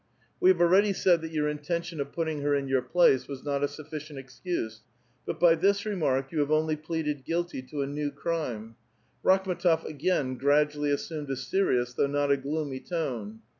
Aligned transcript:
*' 0.21 0.39
We 0.41 0.49
have 0.49 0.59
already 0.59 0.93
said 0.93 1.21
that 1.21 1.31
your 1.31 1.47
intention 1.47 2.01
of 2.01 2.11
putting 2.11 2.41
her 2.41 2.55
in 2.55 2.67
your 2.67 2.81
place 2.81 3.27
was 3.27 3.43
not 3.43 3.63
a 3.63 3.67
sufficient 3.67 4.17
excuse, 4.17 4.81
but 5.27 5.39
by 5.39 5.53
this 5.53 5.85
remark 5.85 6.31
you 6.31 6.39
have 6.39 6.49
only 6.49 6.75
pleaded 6.75 7.23
guilty 7.23 7.61
to 7.61 7.83
a 7.83 7.87
jievv 7.87 8.15
crime." 8.15 8.77
Rakhtn^tof 9.23 9.83
again 9.85 10.37
gradually 10.37 10.89
assumed 10.89 11.29
a 11.29 11.35
serious, 11.35 11.93
though 11.93 12.07
not 12.07 12.31
a 12.31 12.37
gloomy, 12.37 12.79
tone. 12.79 13.41